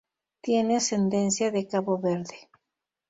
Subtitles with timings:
[0.41, 2.49] Tiene ascendencia de Cabo Verde.